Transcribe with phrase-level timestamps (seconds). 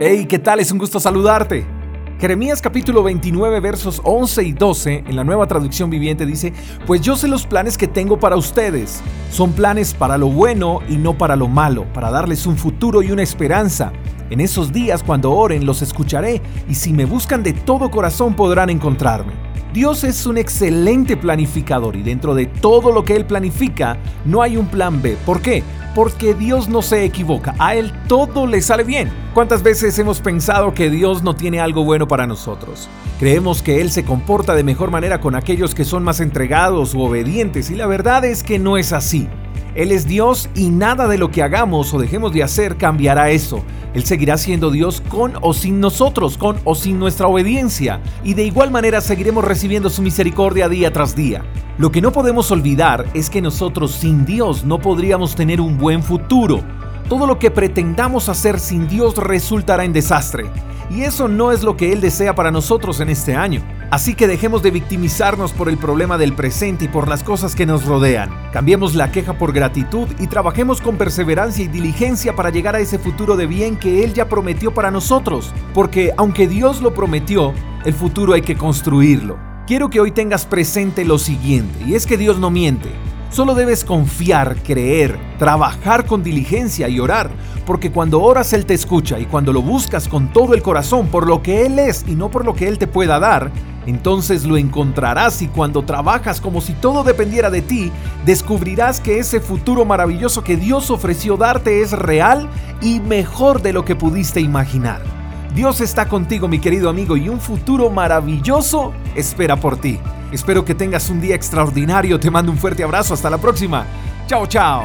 [0.00, 0.60] Hey, ¿qué tal?
[0.60, 1.66] Es un gusto saludarte.
[2.20, 6.52] Jeremías capítulo 29 versos 11 y 12 en la nueva traducción viviente dice,
[6.86, 9.00] pues yo sé los planes que tengo para ustedes.
[9.32, 13.10] Son planes para lo bueno y no para lo malo, para darles un futuro y
[13.10, 13.92] una esperanza.
[14.30, 18.70] En esos días cuando oren los escucharé y si me buscan de todo corazón podrán
[18.70, 19.32] encontrarme.
[19.74, 24.56] Dios es un excelente planificador y dentro de todo lo que Él planifica no hay
[24.56, 25.16] un plan B.
[25.26, 25.64] ¿Por qué?
[25.98, 29.10] Porque Dios no se equivoca, a Él todo le sale bien.
[29.34, 32.88] ¿Cuántas veces hemos pensado que Dios no tiene algo bueno para nosotros?
[33.18, 37.00] Creemos que Él se comporta de mejor manera con aquellos que son más entregados u
[37.00, 39.28] obedientes y la verdad es que no es así.
[39.74, 43.64] Él es Dios y nada de lo que hagamos o dejemos de hacer cambiará eso.
[43.94, 48.00] Él seguirá siendo Dios con o sin nosotros, con o sin nuestra obediencia.
[48.24, 51.42] Y de igual manera seguiremos recibiendo su misericordia día tras día.
[51.78, 56.02] Lo que no podemos olvidar es que nosotros sin Dios no podríamos tener un buen
[56.02, 56.62] futuro.
[57.08, 60.50] Todo lo que pretendamos hacer sin Dios resultará en desastre.
[60.90, 63.62] Y eso no es lo que Él desea para nosotros en este año.
[63.90, 67.64] Así que dejemos de victimizarnos por el problema del presente y por las cosas que
[67.64, 68.28] nos rodean.
[68.52, 72.98] Cambiemos la queja por gratitud y trabajemos con perseverancia y diligencia para llegar a ese
[72.98, 75.54] futuro de bien que Él ya prometió para nosotros.
[75.72, 77.54] Porque aunque Dios lo prometió,
[77.86, 79.38] el futuro hay que construirlo.
[79.66, 82.90] Quiero que hoy tengas presente lo siguiente, y es que Dios no miente.
[83.30, 87.30] Solo debes confiar, creer, trabajar con diligencia y orar,
[87.66, 91.26] porque cuando oras Él te escucha y cuando lo buscas con todo el corazón por
[91.26, 93.50] lo que Él es y no por lo que Él te pueda dar,
[93.88, 97.90] entonces lo encontrarás y cuando trabajas como si todo dependiera de ti,
[98.26, 102.50] descubrirás que ese futuro maravilloso que Dios ofreció darte es real
[102.82, 105.00] y mejor de lo que pudiste imaginar.
[105.54, 109.98] Dios está contigo, mi querido amigo, y un futuro maravilloso espera por ti.
[110.32, 112.20] Espero que tengas un día extraordinario.
[112.20, 113.14] Te mando un fuerte abrazo.
[113.14, 113.86] Hasta la próxima.
[114.26, 114.84] Chao, chao.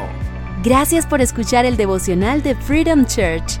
[0.64, 3.60] Gracias por escuchar el devocional de Freedom Church